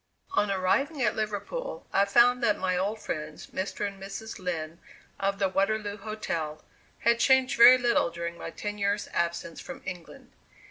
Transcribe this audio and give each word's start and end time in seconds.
On 0.31 0.49
arriving 0.49 1.03
at 1.03 1.15
Liverpool, 1.15 1.85
I 1.93 2.05
found 2.05 2.41
that 2.41 2.57
my 2.57 2.75
old 2.75 2.99
friends, 2.99 3.51
Mr. 3.51 3.85
and 3.87 4.01
Mrs. 4.01 4.39
Lynn, 4.39 4.79
of 5.19 5.37
the 5.37 5.47
Waterloo 5.47 5.97
Hotel, 5.97 6.59
had 7.01 7.19
changed 7.19 7.55
very 7.55 7.77
little 7.77 8.09
during 8.09 8.35
my 8.35 8.49
ten 8.49 8.79
years' 8.79 9.09
absence 9.13 9.61
from 9.61 9.83
England. 9.85 10.31